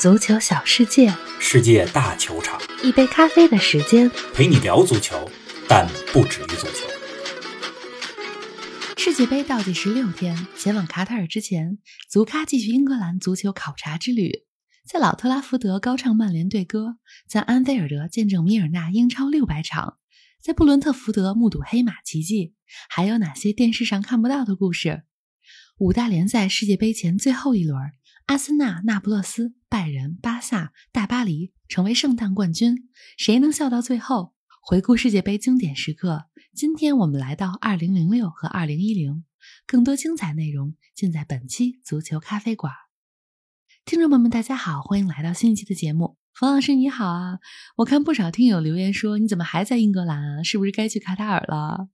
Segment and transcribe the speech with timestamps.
[0.00, 4.08] 足球小世界，世界大球场，一杯咖啡的时间。
[4.32, 5.28] 陪你聊足球，
[5.68, 6.86] 但不止于足球。
[8.96, 14.44] 世界杯倒计时六天，前往卡塔尔之前，足咖继续英格兰足球考察之旅。
[14.86, 19.98] 在老特拉福德高唱曼联队歌，在安菲尔德见证米尔纳英超六百场，
[20.40, 22.54] 在布伦特福德目睹黑马奇迹，
[22.88, 25.02] 还有哪些电视上看不到的故事？
[25.78, 27.76] 五大联赛世界杯前最后一轮，
[28.28, 34.34] 阿森纳、那不勒斯、拜仁、巴萨、大巴黎成为圣诞冠军，谁能笑到最后？
[34.60, 39.24] 回顾世界杯经典时刻，今天我们来到二零零六和二零一零，
[39.66, 42.74] 更多精彩内容尽在本期足球咖啡馆。
[43.86, 46.18] 听众朋友们，大家好，欢迎来到新一期的节目。
[46.34, 47.38] 冯老师你好啊，
[47.76, 50.42] 我看不少听友留言说，你怎么还在英格兰啊？
[50.42, 51.88] 是不是该去卡塔尔了？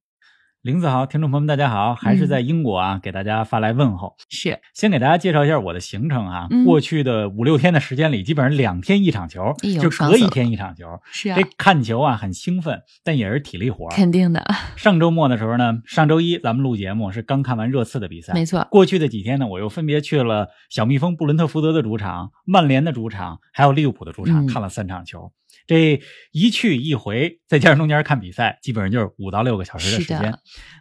[0.64, 4.16] 林子豪，听众朋友们，大家好，还是在英国啊，给大家发来问候。
[4.30, 6.48] 是，先给大家介绍一下我的行程啊。
[6.64, 10.86] 过去的五六天的时间里，基本上两天一场球，就隔一天一场球。
[11.12, 13.90] 是啊，这看球啊很兴奋，但也是体力活。
[13.90, 14.42] 肯定的。
[14.74, 18.66] 上周末的时候呢，上周一咱们录节目是刚看完热刺的比赛，没错。
[18.70, 25.30] 过去的几天呢，我又分别去了小蜜蜂布伦特福德的主场、曼联的主场，还有利物浦的主场，看了三场球。
[25.66, 26.00] 这
[26.32, 30.34] 一去一回，再加上中间看比赛，基本上就是五到六个小时的时间。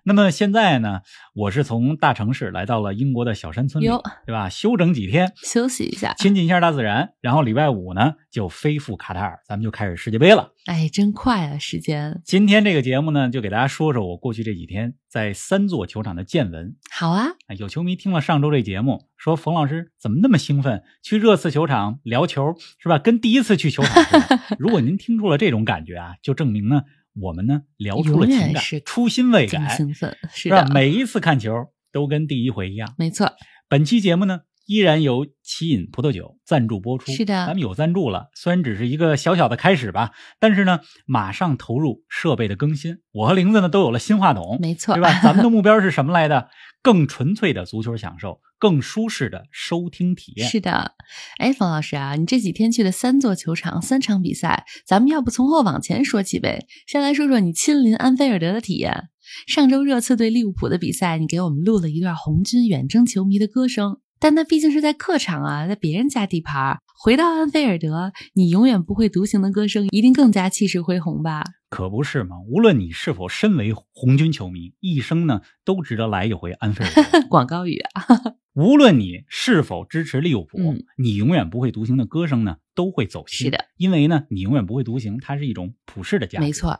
[0.03, 1.01] 那么现在呢，
[1.33, 3.87] 我是从大城市来到了英国的小山村里，
[4.25, 4.49] 对吧？
[4.49, 7.13] 休整几天，休息一下，亲近一下大自然。
[7.21, 10.51] 然后礼拜五呢，就飞赴卡塔尔，咱们就开始世界杯了。
[10.65, 12.21] 哎，真快啊，时间！
[12.23, 16.75] 今天这个节目呢，就给大家说说我过去这几天在三座球场的见闻。
[16.89, 22.97] 好啊，有球迷听了上周这节目，说冯老师怎么那么兴奋，去热刺球场聊球是吧？
[22.97, 24.39] 跟第一次去球场似的。
[24.57, 26.83] 如果您听出了这种感觉啊，就证明呢。
[27.15, 30.65] 我们呢聊出了情感，初心未改，兴奋是吧？
[30.73, 31.53] 每一次看球
[31.91, 33.31] 都跟第一回一样，没错。
[33.69, 45.19] 本期节目呢依然由奇饮葡萄酒赞助播出，是的，咱们有赞助了，虽然只是一个小小的开始吧，但是呢马上投入设备的更新，我和玲子呢都有了新话筒，没错，对吧？
[45.23, 46.49] 咱们的目标是什么来的？
[46.81, 50.49] 更纯粹的足球享受，更舒适的收听体验。
[50.49, 50.95] 是的，
[51.37, 56.65] 哎，冯老师啊，你这几天去的三座球场，三场比赛，咱们要不从后往前说起呗？
[56.85, 59.09] 先来说说你亲临安菲尔德的体验。
[59.47, 66.79] 上周热刺对利物浦的比赛，你给我们录了一段红军远征球迷的歌声，但那毕竟是在客场啊，在别人家地盘儿。
[66.97, 71.43] 回到安菲尔德，你永远不会独行的歌声，一定更加气势恢宏吧？
[71.67, 72.37] 可不是嘛！
[72.47, 77.21] 无论你是否身为红军球迷，一生呢都值得来一回安菲尔德。
[77.27, 78.05] 广告语啊！
[78.55, 80.57] 无论你是否支持利物浦，
[80.97, 83.47] 你永远不会独行的歌声呢都会走心。
[83.47, 86.45] 是的，因为呢，你永远不会独行，它是一种普世的价值。
[86.45, 86.79] 没错，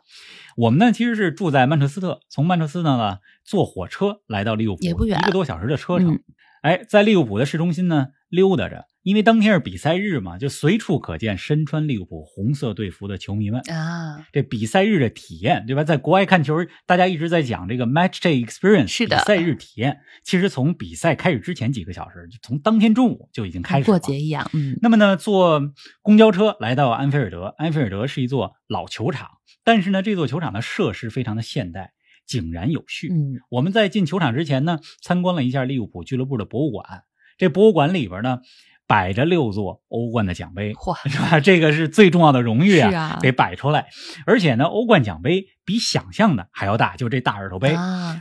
[0.56, 6.18] 我们呢其实是住在曼彻斯特，从曼彻斯特呢坐火车来到利物浦，也不远，一个多小时的车程。
[6.64, 8.86] 哎，在利物浦的市中心呢溜达着。
[9.02, 14.26] 因为当天是比赛日嘛，就随处可见身穿利物浦红色队服的球迷们啊。
[14.32, 15.84] 这比赛日的体验，对吧？
[15.84, 19.98] 在国外看球，大家一直在讲这个 match day experience，是的，比赛日体验。
[20.22, 24.50] 其实从比赛开始之前几个小时，就从当天中午就已经开始过节一样。
[24.54, 24.78] 嗯。
[24.80, 25.60] 那么呢，坐
[26.00, 27.54] 公交车来到安菲尔德。
[27.58, 29.28] 安菲尔德是一座老球场，
[29.64, 31.92] 但是呢，这座球场的设施非常的现代，
[32.26, 33.08] 井然有序。
[33.12, 33.40] 嗯。
[33.50, 37.04] 我们在进球场之前呢，参观了一下利物浦俱乐部的博物馆。
[37.38, 38.40] 这博物馆里边呢。
[38.86, 40.74] 摆着六座欧冠的奖杯，
[41.06, 41.40] 是吧？
[41.40, 43.86] 这个是最重要的荣誉啊，给摆出来。
[44.26, 47.74] 而且呢，欧冠奖杯比想象的还要大，就这大耳朵杯。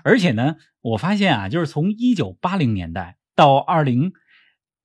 [0.06, 4.14] 而且呢，我发现啊，就是从一九八零年代到二零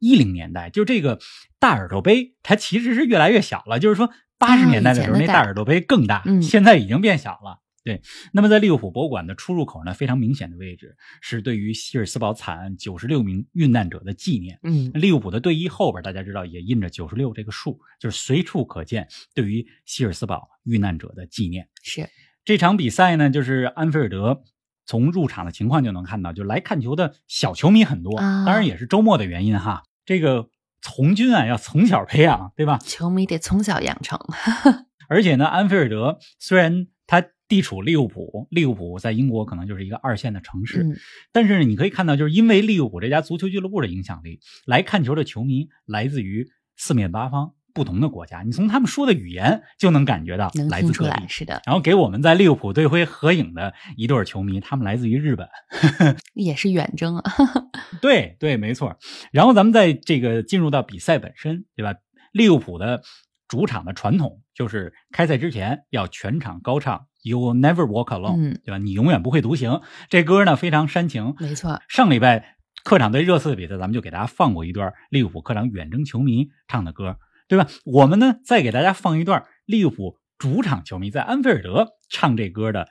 [0.00, 1.20] 一零年代，就这个
[1.60, 3.78] 大耳朵杯，它其实是越来越小了。
[3.78, 7.60] 就是说，八十年代的时候，那大耳朵杯更大，现在已经变小了。
[7.88, 8.02] 对，
[8.34, 14.60] 那么在利物浦博物馆的出入口呢，非常明显的位置是对于希尔斯堡惨案九十六名遇难者的纪念。
[14.62, 21.66] 嗯，利物浦的队医后边，大家知道也印着九十六这个数，就是随处可见对于希尔斯堡遇难者的纪念。
[21.82, 22.10] 是
[22.44, 24.42] 这场比赛呢，就是安菲尔德
[24.84, 29.84] 从入场的情况就能看到，就来看球的小球迷很多，当然也是周末的原因哈。
[30.04, 30.50] 这个
[30.82, 32.76] 从军啊，要从小培养，对吧？
[32.84, 34.20] 球迷得从小养成。
[35.08, 37.24] 而且呢，安菲尔德虽然他。
[37.48, 40.84] 地处利物浦，利物浦在英国可能就是一个二线的城市，
[41.32, 46.46] 但是你可以看到，就是因为利物浦这家足球俱乐部的影响力，来看球的球迷来自于
[46.76, 51.28] 四面八方不同的国家，你从他们说的语言就能感觉到来自各地。
[51.28, 55.48] 是的，然后给我们在利物浦队徽合影的一对球迷，他们来自于日本，
[56.34, 57.32] 也是远征啊。
[58.02, 58.98] 对对，没错。
[59.32, 61.94] 然后咱们在这个进入到比赛本身，对吧？
[62.32, 63.02] 利物浦的
[63.48, 67.06] 主场的传统就是开赛之前要全场高唱。
[67.22, 68.78] You will never walk alone，对吧？
[68.78, 69.80] 你永远不会独行。
[70.08, 71.80] 这歌呢非常煽情，没错。
[71.88, 77.16] 上礼拜客场对热刺的比赛，咱们就给大家放过一段利物浦客场远征球迷唱的歌，
[77.48, 77.66] 对吧？
[77.84, 82.86] 我们呢，再给大家放一段利物浦主场球迷在安菲尔德唱这歌的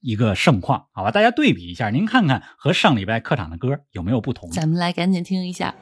[0.00, 1.10] 一个盛况，好吧？
[1.10, 4.50] 大家对比一下，您看看和上礼拜客场的歌有没有不同？
[4.50, 5.74] 咱们来赶紧听一下。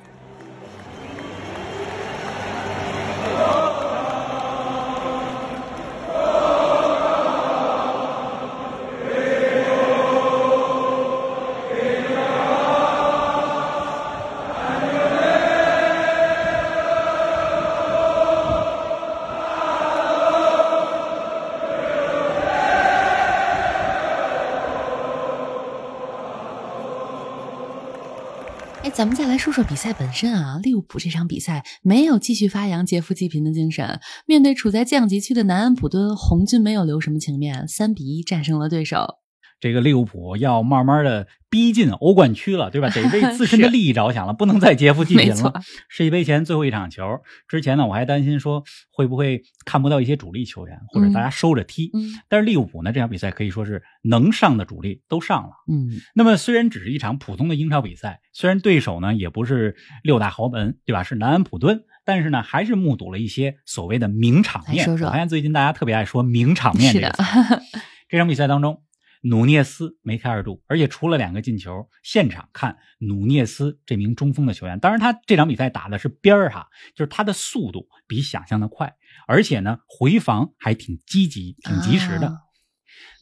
[28.84, 39.16] 哎咱们再来说说比赛本身啊，利物浦这场比赛没有继续发扬劫富济贫的精神，面对处在降级区的南安普敦，红军没有留什么情面，三比一战胜了对手。
[39.60, 42.88] 这个利物浦要慢慢的逼近欧冠区了，对吧？
[42.90, 45.60] 得为自身的 利益着想了，不能再劫富济贫了。
[45.88, 47.02] 世界杯前最后一场球
[47.49, 48.62] 之前呢，我还担心说
[48.93, 51.90] 会不会看不到一些主力球员，或者大家收着踢。
[51.94, 55.50] 嗯，但是利物浦呢，这场比赛可以说是能上的主力都上了。
[55.69, 59.75] 嗯，那么虽然只是一场普通的英超比赛，虽然对手呢也不是
[60.05, 61.02] 六大豪门，对吧？
[61.02, 64.88] 是南安普敦，但是呢还是目睹了一些所谓的名场面。
[64.88, 67.22] 我发现最近大家特别爱说名场面这个词。
[68.08, 68.82] 这场比赛当中。
[69.23, 78.94] 努涅斯梅开二度，而且除了两个进球，现场看努涅斯这名中锋的球员，当然他这场比赛打的是边儿哈，就是他的速度比想象的快，
[79.26, 82.38] 而且呢回防还挺积极、挺及时的。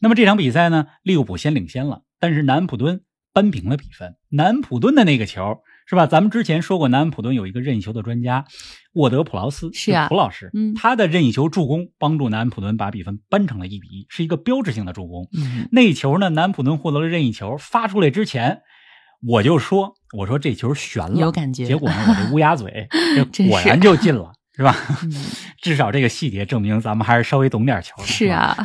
[0.01, 3.03] 那么这场比赛呢，利物浦先领先了，但是南普敦
[3.33, 4.15] 扳平了比分。
[4.29, 5.59] 南普敦的那个球。
[5.89, 6.05] 是吧？
[6.05, 8.45] 咱们之前说过，南安普顿有一个任意球的专家，
[8.93, 15.29] 沃德普劳斯，是啊，普老师，嗯，他的任意球助攻帮助南安普顿把比分扳成了一比一，是一个标志性的助攻。
[15.37, 18.61] 嗯，那球呢，南安普顿获得了任意球，发出来之前，
[19.25, 21.65] 我就说，我说这球悬了，有感觉。
[21.65, 22.89] 结果呢，我这乌鸦嘴，
[23.49, 24.75] 果然就进了，是吧？
[25.61, 28.03] 至少这个细节证明咱们还是稍微懂点球的。
[28.05, 28.57] 是啊。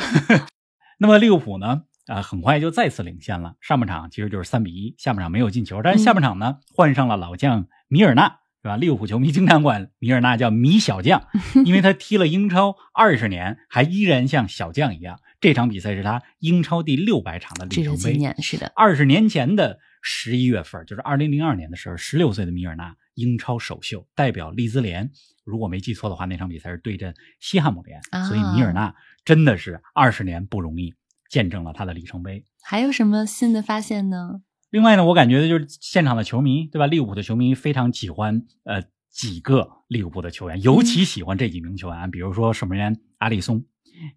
[0.98, 1.82] 那么利物浦呢？
[2.06, 3.54] 啊，很快就再次领先了。
[3.60, 8.76] 上半场其实就是三比一，下半场没有进球，但是下半场呢，换上了老将米尔纳，是吧？
[8.76, 11.28] 利物浦球迷经常管米尔纳叫米小将，
[11.64, 15.20] 因为他踢了英超二十年，还依然像小将一样。
[15.40, 18.72] 这场比赛是他英超第六百场的里程碑，是的。
[18.76, 25.10] 二十年前的十一月份，就是二零零二年的时候，十六岁的米尔纳英超首秀，代表利兹联。
[25.44, 28.94] 如果没记错的话，那场比赛是对阵西汉姆联，所以米尔纳
[29.25, 30.94] 真的是二十年不容易。
[31.32, 34.43] 见证了他的里程碑，还有什么新的发现呢？
[34.69, 36.87] 另外呢，我感觉就是现场的球迷，对吧？
[36.87, 43.64] 利物浦的球迷非常喜欢呃几个利物浦的球员，尤其喜欢这几名球员，比如说守门员阿里松，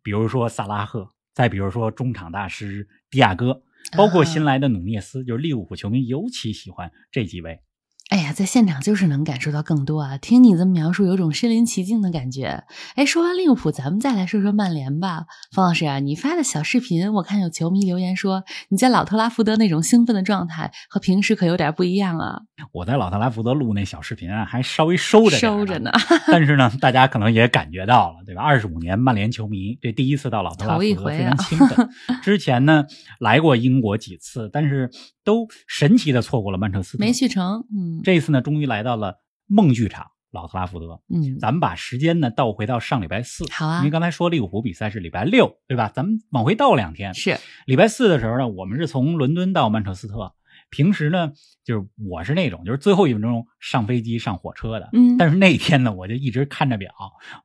[0.04, 3.62] 比如说萨拉赫，再比如说中场大师迪亚哥，
[3.96, 7.62] 包括新来的努涅斯，就是利物浦球迷尤其喜欢这几位。
[8.10, 10.18] 哎呀，在现场就是能感受到更多啊！
[10.20, 12.64] 听你这么描述，有种身临其境的感觉。
[12.96, 15.26] 哎，说完利物浦，咱们再来说说曼联吧。
[15.52, 22.42] 方老师啊，你发的小视频，我看有球迷留言说你在老特拉福德那种兴奋的状态和平时可有点不一样啊。
[22.72, 25.92] 我在老特拉福德录那小视频啊，还稍微收着收着呢。
[26.28, 28.44] 但是呢，大家可能也感觉到了，对吧？
[28.44, 31.90] 二十五年曼联球迷，这第一次到老特拉福德，非常兴奋。
[32.22, 32.86] 之前呢，
[33.20, 34.92] 来过英国几次，但是。
[35.26, 37.66] 都神奇的错过了曼彻斯特，没去成。
[37.76, 41.02] 嗯，这次呢，终于来到了梦剧场老特拉福德。
[41.14, 43.46] 嗯，咱们把时间呢倒回到上礼拜四。
[43.52, 45.92] 好啊，因为刚才说利物浦比赛是礼拜六，对吧？
[45.94, 47.14] 咱们往回倒两天。
[47.14, 50.34] 是礼拜四的时候呢，我们是从伦敦到曼彻斯特。
[50.72, 51.32] 平时呢，
[51.64, 54.90] 就是我是那种就是最后一分钟上飞机上火车的。
[54.94, 56.92] 嗯，但是那天呢，我就一直看着表，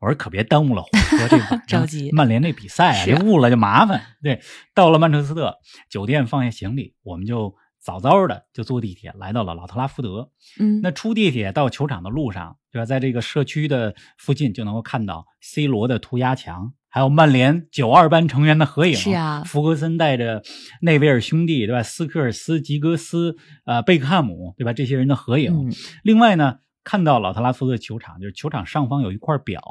[0.01, 0.89] 我说可别耽误了火
[1.19, 2.11] 车这个 着急。
[2.13, 4.01] 曼联那比赛啊，别误了就麻烦。
[4.23, 4.41] 对，
[4.75, 7.55] 到了曼彻斯特酒店放下行李，我们就。
[7.83, 12.85] 早早的就坐地铁来到了老特拉福德，嗯，那出地铁到球场的路上，对吧？
[12.85, 18.95] 在这个社区的附近就能够看到 C 罗的涂鸦墙，还有曼联九二班成员的合影。
[18.95, 20.43] 是啊，弗格森带着
[20.83, 21.83] 内维尔兄弟，对吧？
[21.83, 24.75] 斯科尔斯、吉格斯、呃，贝克汉姆，对吧？
[24.75, 25.73] 这些人的合影。
[26.03, 29.63] 另外呢，看到老特拉福德球场，就是球场上方有一块表，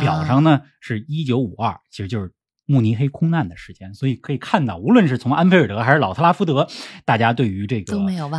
[0.00, 2.32] 表上呢是一九五二，其实就是。
[2.72, 6.66] 慕尼黑空难的时间，所以可以看到，无论是从安菲尔德还是老特拉福德，
[7.04, 7.94] 大家对于这个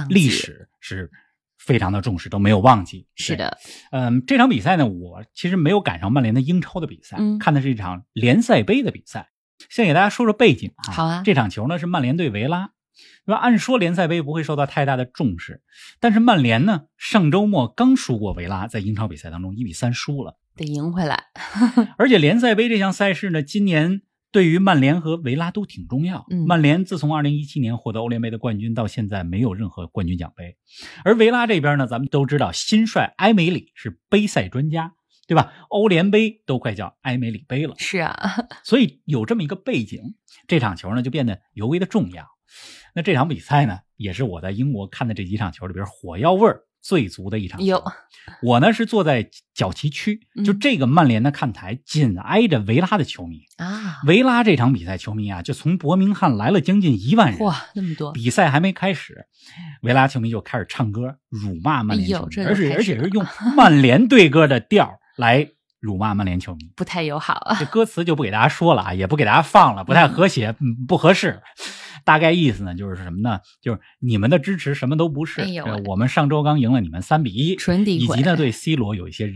[0.09, 1.11] 历史是
[1.59, 3.07] 非常的重视，都没有忘记。
[3.15, 3.59] 是的，
[3.91, 9.29] 嗯，这场比赛呢，我其实没有赶上曼联的英超的比赛，看的是一场联赛杯的比赛。
[9.69, 12.71] 先给大家说说背景啊，好啊，这场球呢是曼联对维拉，
[13.25, 13.37] 对吧？
[13.37, 15.61] 按说联赛杯不会受到太大的重视，
[15.99, 21.25] 但是曼联呢上周末刚输过维拉，在英超比赛当中一比三输了，得赢回来。
[21.97, 24.01] 而且联赛杯这项赛事呢，今年。
[24.33, 26.25] 对于曼联和维拉都挺重要。
[26.47, 30.57] 曼联自从二零一七年获得欧联杯的冠军到现在没有任何冠军奖杯，
[31.05, 34.93] 而维拉这边呢，咱们都知道新帅埃梅里是杯赛专家，
[35.27, 35.53] 对吧？
[35.69, 37.75] 欧联杯都快叫埃梅里杯了。
[37.77, 40.15] 是啊，所以有这么一个背景，
[40.47, 42.25] 这场球呢就变得尤为的重要。
[42.95, 47.63] 那这场比赛呢，也是我在英国看的这几场球里边火药味儿最足的一场。
[47.63, 47.81] 有，
[48.41, 54.01] 我呢是坐在角旗区，就这个曼联的看台紧挨着维拉的球迷啊。
[54.05, 57.39] 维拉这场比赛球迷啊，就从伯明翰来了将近一万人。
[57.39, 58.11] 哇，那么多！
[58.11, 59.25] 比赛还没开始，
[59.81, 63.25] 维拉球迷就开始唱歌辱骂曼联球迷，而且而且是用
[63.55, 65.47] 曼联队歌的调来
[65.79, 67.57] 辱骂曼联球迷，不太友好啊。
[67.57, 70.53] 这歌词就不给大家说了啊，也不给大家放了，不太和谐，
[70.87, 71.41] 不合适。
[72.03, 73.39] 大概意思呢，就是什么呢？
[73.61, 75.41] 就是你们的支持什么都不是。
[75.41, 79.31] 哎呃，我们上周刚赢了你们三比一，纯诋毁，以及呢对 C 罗有一些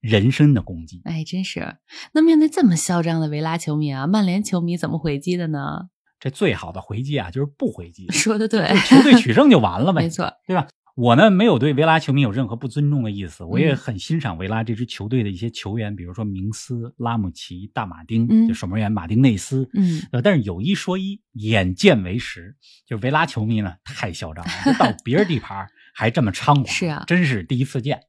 [0.00, 1.00] 人身的攻击。
[1.04, 1.76] 哎，真是。
[2.12, 5.88] 那面对这么嚣张的维拉球迷啊，曼联球迷怎么回击的呢？
[6.20, 8.08] 这最好的回击啊，就是不回击。
[8.10, 10.02] 说的对，球队取胜就完了呗。
[10.02, 10.66] 没错，对吧？
[10.98, 19.70] 我呢没有对维拉球迷有任何不尊重的意思，我也很欣赏维拉这支球队的一些球员，比如说明斯、拉姆齐、大马丁，就守门员马丁内斯。
[19.74, 28.00] 嗯，呃，但是有一说一，眼见为实，就维拉球迷呢太嚣张了，到别人地盘还这么猖狂，是啊，真是第一次见。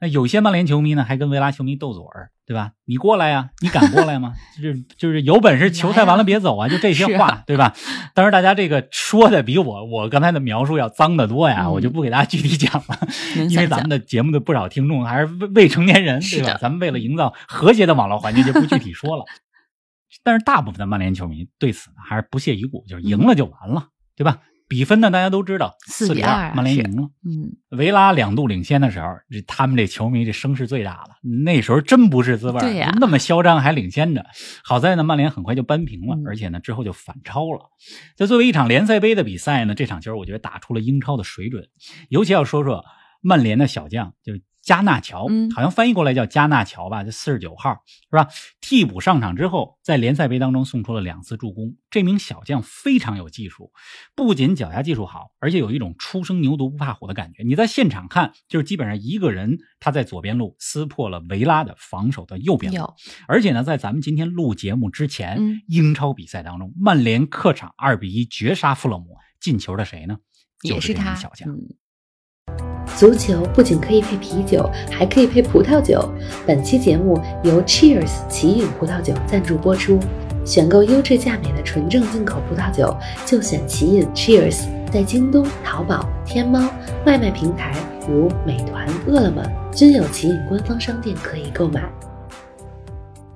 [0.00, 2.72] 那有些曼联球迷呢，还跟维拉球迷斗嘴儿，对吧？
[2.86, 4.32] 你过来呀，你敢过来吗？
[4.56, 7.74] 就是就是有本事，球赛完了别走啊，就这些话，对吧？
[8.14, 12.98] 当然，大家这个说的比我我刚才的描述要脏得多呀，我就不给大家 具体讲了，
[13.48, 16.56] 因为咱们的节目的不少听众还是未未成年人，对吧？
[16.58, 19.24] 咱们为了营造和谐的网络环境，就不具体说了。
[20.24, 24.38] 但是大部分的曼联球迷对此呢，还是不屑一顾，就是赢了就完了，对吧？
[24.70, 25.10] 比分呢？
[25.10, 27.10] 大家都知道，四比二，曼联赢了。
[27.26, 31.16] 嗯，维拉两度领先的时候，这他们这球迷这声势最大了。
[31.44, 34.24] 那时候真不是滋味对呀，那么嚣张还领先着。
[34.62, 37.68] 好在呢，曼联很快就扳平了，而且呢之后就反超了。
[38.16, 41.68] 这作为一场联赛杯的比赛呢，这场球我觉得打出了英超的水准。
[42.08, 42.84] 尤其要说说
[43.20, 44.40] 曼联的小将，就是。
[44.62, 48.28] 加纳乔，好像翻译过来叫加纳乔吧，就四十九号是吧？
[48.60, 51.76] 替补上场之后，在联赛杯当中送出了两次助攻。
[51.90, 53.72] 这名小将非常有技术，
[54.14, 57.42] 不仅脚下技术好，而且有一种初生牛犊不怕虎的感觉。
[57.42, 62.86] 你在现场看，就是基本上一个人他在左边路撕破了维拉的防守的右边路。
[63.26, 70.18] 而且呢，在咱们今天录节目之前，英超比赛当中，曼联客场二比一绝杀富勒姆，进球的谁呢？
[70.62, 71.48] 也是他，小将。
[73.00, 76.06] 足球不仅可以配啤酒，还可以配葡萄酒。
[76.46, 79.98] 本期节目由 Cheers 奇饮葡萄酒赞助播出。
[80.44, 84.66] 选购优质价美的纯正进口葡萄酒，就选奇饮 Cheers。
[84.92, 86.60] 在京东、淘宝、天猫
[87.06, 87.74] 外卖平台
[88.06, 89.42] 如美团、饿了么
[89.74, 91.90] 均有奇饮官方商店可以购买。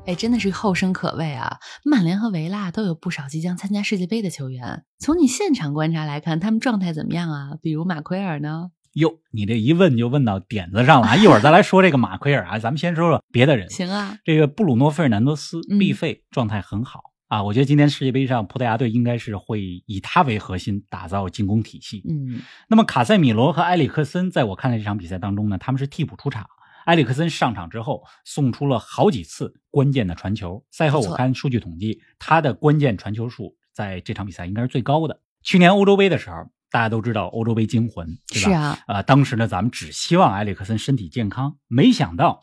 [0.05, 1.57] 哎，真的是后生可畏啊！
[1.83, 4.85] 曼联和维拉都有不少即将参加世界杯的球员。
[4.99, 7.53] 从你现场观察来看，他们状态怎么样啊？
[7.63, 8.73] 比如马奎尔呢？
[8.95, 11.17] 哟，你这一问就问到点子上了啊！
[11.17, 13.69] 一会儿再来说这个马奎尔啊，咱们先说说别的人。
[13.69, 22.05] 行啊，这个布鲁诺·费尔南多斯必费状态很好啊，我觉得今天世界杯上葡萄牙队应该是会以他为核心打造进攻体系。
[22.09, 26.47] 嗯，那么卡塞米罗和埃里克森在我看来这场比赛当中呢，他们是替补出场。
[26.87, 35.21] 埃里克森上场之后送出了好几次关键的传球，赛后我看数据统计，他的关键传球数在这场比赛应该是最高的。
[35.43, 36.49] 去年欧洲杯的时候。
[36.75, 38.49] 大家都知道欧洲杯惊魂，对吧？
[38.49, 42.41] 是啊，呃，当时呢，咱们只希望埃里克森身体健康，没想到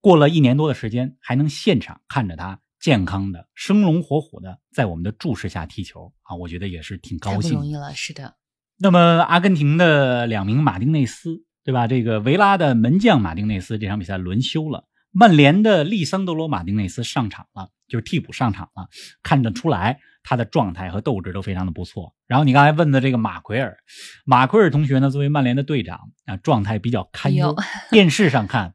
[0.00, 7.50] 过了一年多的时间，还能现场看着他健康的、生龙活虎的在我们的注视下踢球啊，我觉得也是挺高兴。
[7.50, 8.36] 不容易了，是的。
[8.78, 11.86] 那么阿根廷的两名马丁内斯，对吧？
[11.86, 18.88] 这个维拉的门将马丁内斯这场比赛轮休了，曼联的利桑德罗马丁内斯上场了，就是替补上场了，
[19.22, 19.98] 看得出来。
[20.22, 22.14] 他的状态和斗志都非常的不错。
[22.26, 23.78] 然后你刚才问的这个马奎尔，
[24.26, 27.56] 马奎尔同学呢，作为曼联的队长啊，状态比较堪忧。
[27.90, 28.74] 电视上看，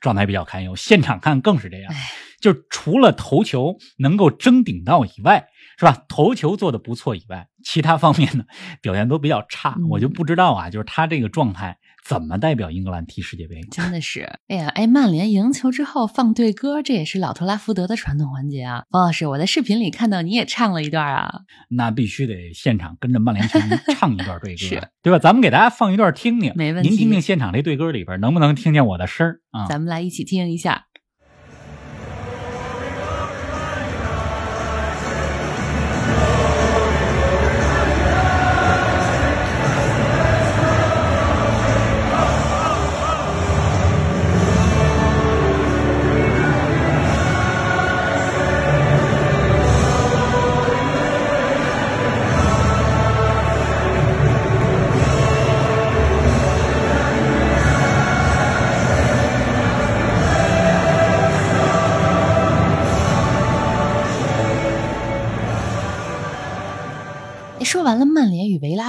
[0.00, 1.94] 状态比较堪忧；现场看更是这样。
[2.40, 5.46] 就除了头球能够争顶到以外，
[5.78, 6.04] 是吧？
[6.08, 8.44] 头球做的不错以外，其他方面呢
[8.82, 9.76] 表现都比较差。
[9.90, 11.78] 我就不知道啊，就是他这个状态。
[12.10, 13.60] 怎么代表英格兰踢世界杯？
[13.70, 18.82] 真的是，哎呀，哎，曼联赢球之后放队歌，这也是老特拉福德的传统环节啊。
[18.90, 25.20] 王老师，我在视频里看到你也唱了一段啊，那必须得现场跟着曼联球迷唱一段队歌， 是，对吧？
[25.20, 26.88] 咱们给大家放一段听听，没问题。
[26.88, 29.68] 您听听现场这对歌里边能不能听见我的声儿啊？
[29.68, 30.86] 咱们来一起听一下。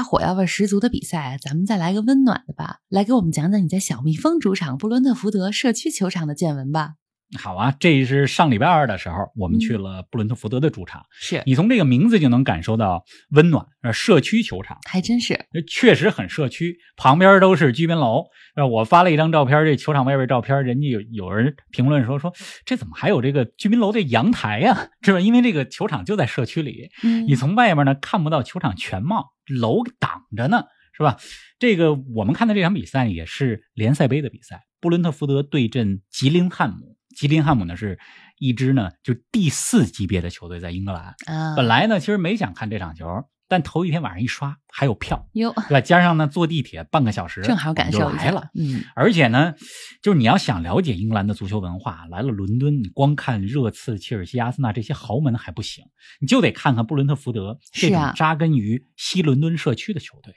[0.03, 6.95] 火药味十足的比赛，咱们再来个温暖的吧，来给我们讲讲你在小蜜蜂主场布伦特福德社区球场的见闻吧。
[7.39, 11.05] 好啊，这是上礼拜二的时候，我们去了布伦特福德的主场。
[11.11, 18.25] 是你从这个名字就能感受到温暖，呃，社区球场还真是，确实很社区，旁边都是居民楼。
[18.55, 22.33] 呃，我发了一张照片，这球场外边照片，人家有有人评论说说，
[22.65, 24.89] 这怎么还有这个居民楼的阳台呀？
[25.01, 25.19] 是吧？
[25.21, 26.89] 因为这个球场就在社区里，
[27.27, 31.17] 你从外面呢看不到球场全貌，楼挡着呢，是吧？
[31.59, 36.90] 这个我们看的这场比赛也是联赛杯的比赛，布伦特福德对阵吉林汉姆。
[37.15, 37.99] 吉林汉姆呢是
[38.39, 41.15] 一支呢就第四级别的球队，在英格兰。
[41.55, 43.05] 本来呢其实没想看这场球，
[43.47, 45.81] 但头一天晚上一刷还有票，哟，对吧？
[45.81, 48.49] 加上呢坐地铁半个小时，正好感受来了。
[48.55, 49.53] 嗯，而且呢，
[50.01, 55.85] 就是你要想了解英格兰的足球文化，来了伦敦，你光看热刺、切尔西、阿森纳这些豪门还不行，
[56.19, 60.33] 你就得看看布伦特福德这种扎根于西伦敦社区的球队。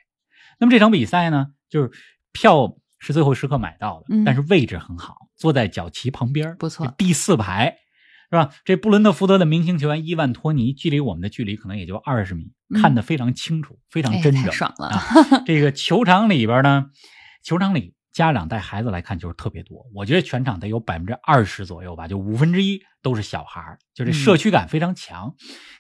[0.59, 1.91] 那么这场比赛呢，就是
[2.33, 2.77] 票。
[3.01, 7.77] 是最后时刻买到的，但是位置很好，坐在角旗旁边，不错，第四排，
[8.31, 8.51] 是吧？
[8.65, 14.91] 这布伦特福德的明星球员伊万托尼，距离我们的距离可能也就二十米，看得非常清楚，非常真实，爽了。
[15.47, 16.87] 这个球场里边呢，
[17.43, 25.35] 球场里家长带孩子来看球特别多，我觉得全场得有百分之二十左右吧，就五分之一都是小孩就这社区感非常强。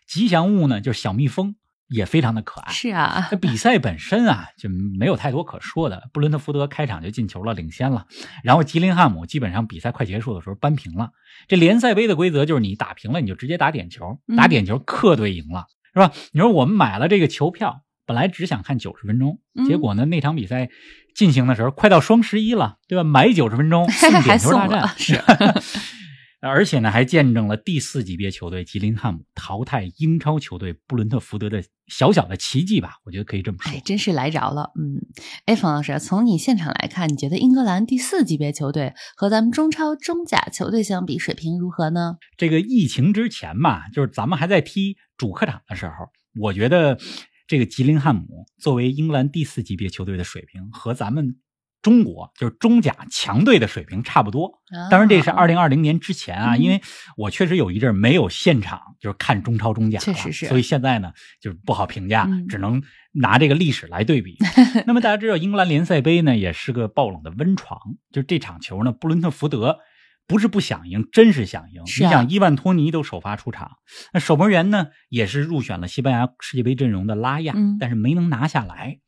[0.06, 1.56] 吉祥物呢，就是小蜜蜂。
[1.88, 3.29] 也非常的可爱，是啊。
[3.31, 6.09] 那比赛本身啊，就没有太多可说的。
[6.12, 8.07] 布伦特福德开场就进球了，领先了。
[8.43, 11.11] 然后吉林汉姆基本上比赛快结束的时候扳平了。
[11.47, 16.11] 这联赛杯的规则就是你打平了，你就直接打点球，打点球客队赢了，是吧？
[16.33, 20.71] 你说我们买了这个球票，本来只想看九十分钟，结果呢，那场比赛
[21.14, 23.05] 进行的时候快到双十一了，对吧？
[23.05, 25.21] 买九十分钟 送点球大战是。
[26.46, 32.98] 而且呢，还见证了第四级别球队吉林汉姆淘汰英超球队布伦特福德的小小的奇迹吧？
[33.04, 33.72] 我觉得可以这么说。
[33.72, 34.70] 哎，真是来着了。
[34.78, 35.00] 嗯，
[35.46, 42.18] 哎，冯老师，从你现场来看，你觉得英格兰第四级别球队和咱们中超、中甲球队相比，水平如何呢？
[42.37, 45.94] 这个疫情之前嘛，就是咱们还在踢主客场的时候，
[46.38, 46.98] 我觉得
[47.46, 51.37] 这个吉林汉姆作为英格兰第四级别球队的水平和咱们。
[51.85, 54.51] 中国就是中甲强队的水平差不多，
[54.90, 56.81] 当然这是二零二零年之前啊，因为
[57.14, 64.38] 我确实有一阵没有现场就是看中超中甲，确实是，所以现在呢就是不好评价，只能拿这个历史来对比。
[64.87, 67.79] 那么大家知道，英格兰联赛杯呢也是个爆冷的温床，
[68.11, 69.81] 就这场球呢，布伦特福德
[70.27, 71.83] 不是不想赢，真是想赢。
[71.83, 73.73] 你想，伊万托尼都首发出场，
[74.14, 79.01] 那守门员呢也是入选了西班牙世界杯阵容的拉亚，但是没能拿下来。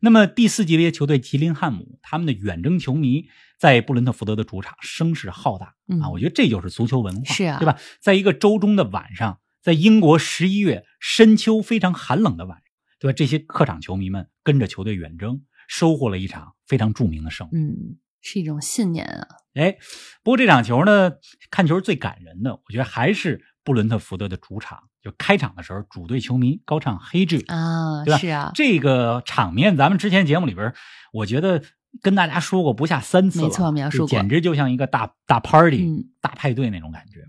[0.00, 6.10] 那么第四级别球队吉林汉姆，他们的远征球迷在布伦特福德的主场声势浩大啊！
[6.10, 7.78] 我觉得这就是足球文化，是啊，对吧？
[8.00, 12.64] 在一个周中的晚上，在英国十一月深秋非常寒冷的晚上，
[12.98, 13.14] 对吧？
[13.16, 17.58] 这些客场球迷们跟着球队远征，收获了一场非常著名的胜利。
[17.58, 19.26] 嗯，是一种信念啊！
[19.54, 19.78] 哎，
[20.22, 21.12] 不过这场球呢，
[21.50, 23.44] 看球最感人的，我觉得还是。
[23.64, 28.18] 布伦特福德的主场，就开场的时候，主队球迷高唱《黑剧》啊，对吧？
[28.18, 30.74] 是啊，这个场面，咱们之前节目里边，
[31.12, 31.62] 我觉得
[32.02, 37.24] 跟大家说过不下三次没错，描述过，简直就像一个大大 party、大派对那种感觉。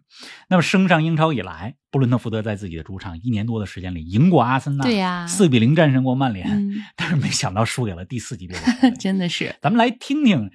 [0.50, 9.56] 那么升上英超以来，布伦特福德在自己的主场一年多的时间里，赢过阿森纳，对呀，四比零战胜过曼联，但是没想到输给了第四级别的 真的是。
[9.62, 10.52] 咱们来听听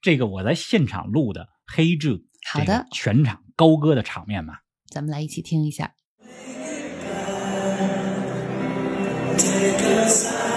[0.00, 2.12] 这个我在现场录的《黑剧》
[2.52, 4.60] 好的全场高歌的场面吧。
[4.88, 5.92] 咱们来一起听一下。
[9.58, 10.47] Because I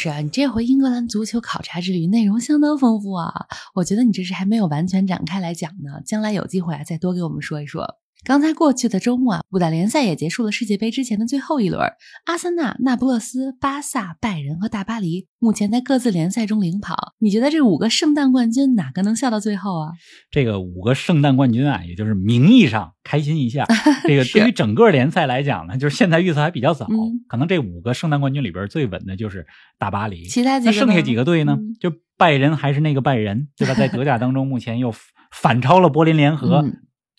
[0.00, 3.46] 是啊，你这回英格兰足球考察之旅内容相当丰富啊！
[3.74, 7.98] 我觉得你这是还没有完全展开来讲呢，将来有机会啊再多给我们说一说。
[8.24, 11.80] 刚才过去的周末啊，五大联赛也结束了世界杯之前的最后一轮。
[12.26, 17.14] 阿森纳、那不勒斯、巴萨、拜仁和大巴黎目前在各自联赛中领跑。
[17.18, 19.92] 你觉得这五个圣诞冠军哪个能笑到最后啊？
[20.30, 23.64] 这个五个圣诞冠军啊，也就是名义上开心一下。
[24.04, 26.86] 这个对于整个联赛来讲呢，就是现在预测还比较早，
[27.26, 29.46] 可能这五个圣诞冠军里边最稳的就是
[29.78, 30.26] 大巴黎。
[30.26, 31.58] 其他几个那剩下几个队呢？
[31.80, 33.74] 就拜仁还是那个拜仁，对吧？
[33.74, 34.92] 在德甲当中，目前又
[35.32, 36.62] 反超了柏林联合。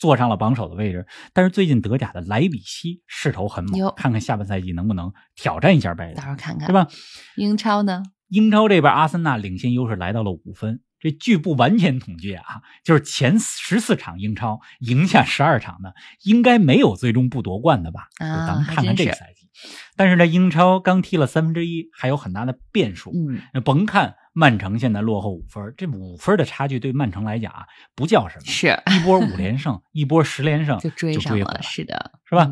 [0.01, 6.87] 坐上了榜首的位置，但是最近德甲的莱比锡势头很猛，看看下半赛季能不能挑战一下拜仁，到时候看看，对吧？
[7.35, 8.01] 英超呢？
[8.29, 12.43] 英超这边阿森纳领先优势来到了五分，这据不完全统计啊，
[12.83, 18.07] 就是前十四场英超赢下十二场的，应该没有最终不夺冠的吧？
[18.17, 19.47] 啊，咱们看看这个赛季。
[19.95, 23.11] 但是呢，英超刚踢了三分之一，还有很大的变数。
[23.53, 24.15] 嗯，甭看。
[24.33, 27.65] 曼城现在落后五分，这五分的差距对曼城来讲啊，
[27.95, 28.45] 不叫什么。
[28.45, 31.59] 是一波五 连胜，一波十连胜就追上了。
[31.61, 32.49] 是的，是吧？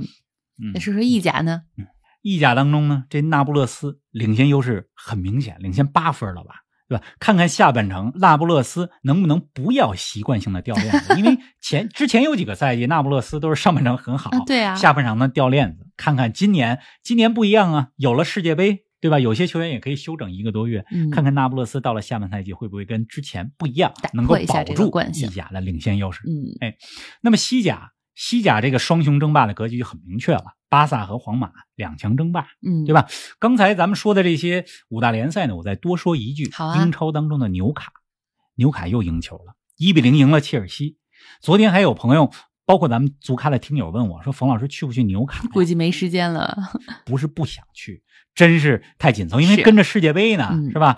[0.61, 1.61] 嗯那说说意甲呢？
[2.21, 6.55] 意甲当中呢，这那不勒斯领先优势很明显，领先八分了吧？
[6.89, 7.03] 对吧？
[7.17, 11.15] 看看下半程，那不勒斯能不能不要习惯性的掉链子？
[11.17, 15.87] 因为前之前有几个赛季，那不勒斯都是上半场很好，对啊，下半场呢掉链子。
[15.95, 18.83] 看看今年，今年不一样啊，有了世界杯。
[19.01, 19.19] 对吧？
[19.19, 26.21] 有些球员也可以休整一个多月，看看那不勒斯到了下半赛季会不会跟之前不一样，能够保住意甲的领先优势。
[26.27, 26.75] 嗯，哎，
[27.21, 33.07] 那么西甲，西甲这个双雄争霸的格局就很明确了，巴萨和皇马两强争霸，嗯，对吧？
[33.39, 36.51] 刚才咱们说的这些五大联赛呢，我再多说一句。
[36.81, 37.91] 英超当中的纽卡，
[38.55, 40.97] 纽卡又赢球了，一比零赢了切尔西。
[41.41, 42.31] 昨天还有朋友。
[42.65, 46.55] 包括咱们足咖的听友问我说：“冯老师去不去纽卡？”估计没时间了。
[47.03, 48.03] 不是不想去，
[48.35, 50.97] 真是太紧凑，因为跟着世界杯呢，是吧？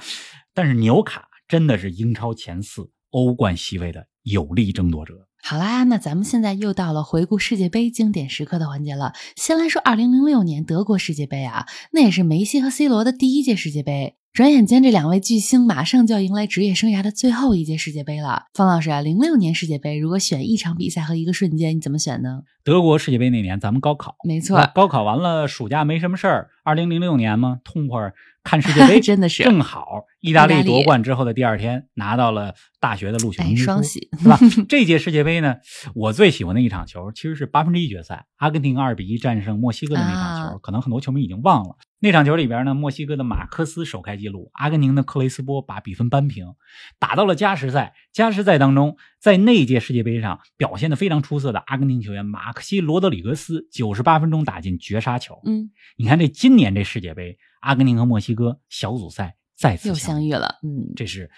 [0.54, 5.28] 但是纽卡真的是英超前四、欧冠席位的有力争夺者。
[5.44, 9.14] 好啦，那咱们现在又到了回顾世界杯经典时刻的环节了。
[9.36, 14.18] 先来说2006年德国世界杯啊，那也是梅西和 C 罗的第一届世界杯。
[14.34, 18.44] 转眼间，这两位巨星马上就要迎来职业生涯的最后一届世界杯了。
[18.54, 22.44] 方老师啊，零六年世界杯如果选一场比赛和一个瞬间，你怎么选呢？
[22.64, 26.50] 德国世界杯那年，咱们高考，没错，高考完了，暑假没什么事儿。
[26.64, 30.06] 二零零六年嘛，痛快看世界杯， 真的是正好。
[30.22, 34.40] 意大利夺冠之后的第二天，拿到了大学的录取通知双 喜，是吧？
[34.70, 35.58] 这届世界杯呢，
[35.94, 41.76] 我最喜欢的一场球，其实是八分之一决赛，阿根廷二比一战胜墨西哥的那场球，可能很多球迷已经忘了。
[42.04, 46.56] 那场球里边呢，墨西哥的马克斯首开纪录，阿根廷的克雷斯波把比分扳平，
[46.98, 47.94] 打到了加时赛。
[48.12, 55.40] 加时赛当中，在那届世界杯上表现的非常出色的阿根廷球员马克西罗德里格斯，九十八分钟打进绝杀球。
[55.46, 60.60] 嗯，你看这今年这世界杯，阿根廷和墨西哥小组赛再次又相遇了。
[60.64, 61.30] 嗯，这是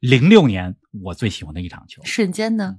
[0.00, 2.02] 零六年我最喜欢的一场球。
[2.04, 2.78] 瞬间呢？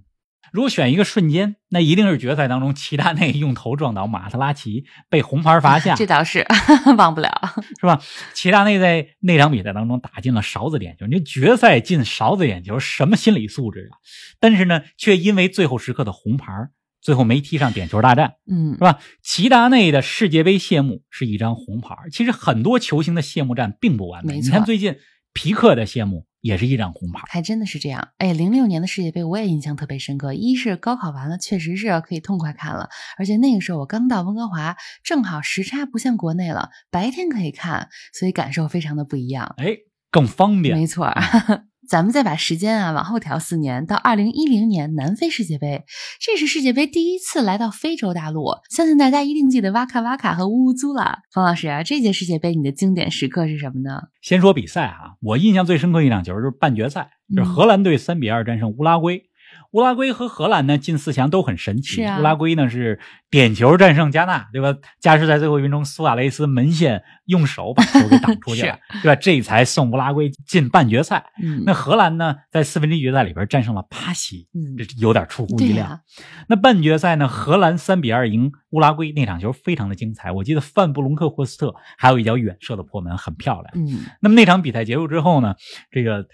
[0.54, 5.96] 如果选一个瞬间，那一定是决赛当中齐达内用头撞倒马特拉齐，被红牌罚 下。
[5.96, 6.46] 这倒是
[6.96, 7.32] 忘不了，
[7.82, 8.00] 是吧？
[8.36, 13.98] 齐达内在那场比赛当中打进了勺子点球，你决赛进勺子点球，什么心理素质啊？
[14.40, 16.54] 但是呢，却因为最后时刻的红牌，
[17.02, 19.00] 最后没踢上点球大战，嗯，是吧？
[19.24, 21.96] 齐达内的世界杯谢幕是一张红牌。
[22.12, 24.98] 其实很多球星的谢幕战并不完美，你看最近
[25.34, 26.28] 皮克的谢幕。
[26.44, 28.10] 也是一张红牌，还真的是这样。
[28.18, 30.34] 哎，零六年的世界杯我也印象特别深刻。
[30.34, 39.56] 一是高考完了，确实是可以痛快看了，而且那个时候我刚到温哥华，正好时差不像国内了，白天可以看，所以感受非常的不一样。
[39.58, 39.78] 哎，
[40.12, 40.78] 更方便。
[40.78, 41.10] 没错。
[41.90, 45.84] 咱们再把时间啊往后调四年，到二零一零年南非世界杯，
[46.20, 51.20] 这是世界杯第一次来到非洲大陆，相信大家一定记得哇卡哇卡和乌乌租了。
[51.32, 54.02] 冯老师啊，这届世界杯你的经典时刻是什么呢？
[54.22, 59.24] 先说比赛啊，我印象最深刻一场球就是半决赛，就是荷兰队三比二战胜乌拉圭。
[59.74, 62.04] 乌拉圭和荷兰呢进四强都很神奇。
[62.04, 64.76] 乌拉圭呢是点球战胜加纳，对吧？
[65.02, 69.16] 加时赛最后一分钟，苏亚雷斯门线用手把球给挡出去了， 对吧？
[69.16, 71.26] 这才送乌拉圭进半决赛。
[71.66, 76.00] 那荷兰呢，在四分之一决赛里边战胜了巴西，这有点出乎意料。
[76.48, 80.32] 那半决赛呢，荷兰三比二赢乌拉圭，那场球非常的精彩。
[80.32, 83.74] 我记得范布隆克霍斯特还有一脚远射的破门，很漂亮。
[83.76, 85.56] 嗯，那么那场比赛结束之后呢，
[85.90, 86.28] 这个。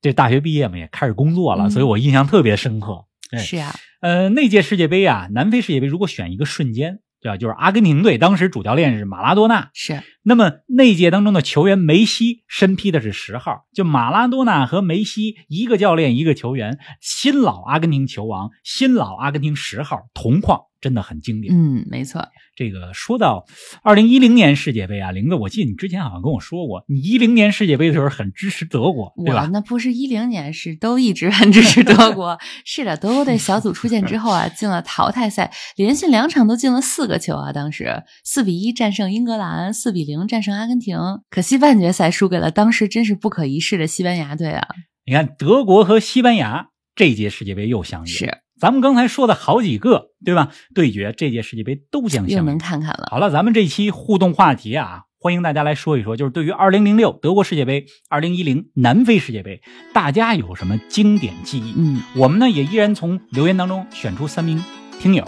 [0.00, 3.04] 这大学毕业嘛，也开始工作了，所以我印象特别深刻。
[3.38, 7.36] 是啊，呃，那届世界杯啊，南非世界杯，如果选一个瞬间，对吧？
[7.36, 20.62] 就是阿根廷队当时主教练是马拉多纳，是那么那届当中的球员梅西身披的是十号，就马拉多纳和梅西一个教练一个球员，新老阿根廷球王，新老阿根廷十号同框。
[20.78, 22.28] 真的很经典，嗯，没错。
[22.54, 23.46] 这个说到
[23.82, 29.48] 二零一零年世界杯啊，玲子，我记得你之前好像跟我说过，你一零年世界杯的时候很支持德国，对吧？
[29.52, 32.38] 那不是一零年，是都一直很支持德国。
[32.64, 37.52] 是的，德国队小组出线之后啊，进了淘汰赛，连续两场都进了四个球啊。
[37.52, 40.96] 当时四比一战胜英格兰，四比零战胜阿根廷，
[41.28, 44.68] 可惜半决赛输给了当时真是不可一世的西班牙队啊。
[45.04, 48.38] 你看，德国和西班牙这届世界杯又相遇，是。
[48.58, 50.50] 咱们刚才说的好几个，对吧？
[50.74, 53.08] 对决这届世界杯都将相又能看看了。
[53.10, 59.60] 好了，咱们这期互动话题啊，欢迎大家来说一说，就是对于2006德国世界杯、2010南非世界杯，
[59.92, 61.74] 大家有什么经典记忆？
[61.76, 64.64] 嗯，我们呢也依然从留言当中选出三名
[64.98, 65.24] 听友，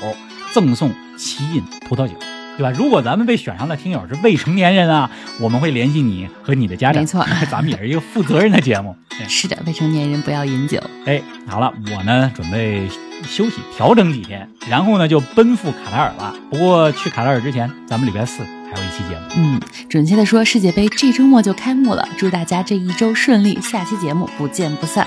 [0.55, 2.14] 赠送奇饮葡萄酒。
[2.59, 2.71] 对吧？
[2.77, 5.09] 如果咱们被选上的听友是未成年人啊，
[5.40, 7.01] 我们会联系你和你的家长。
[7.01, 8.94] 没错， 咱们也是一个负责任的节目。
[9.29, 10.83] 是的，未成年人不要饮酒。
[11.07, 12.88] 哎，好了，我呢准备
[13.25, 16.35] 休息调整几天，然后呢就奔赴卡塔尔了。
[16.51, 19.21] 不过去卡塔尔之前，咱们礼拜四还有一期节目。
[19.37, 22.09] 嗯，准确的说，世界杯这周末就开幕了。
[22.18, 25.07] 祝大家这一周顺利，下期节目不见不散。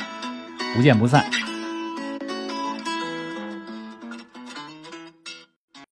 [0.74, 1.51] 不见不散。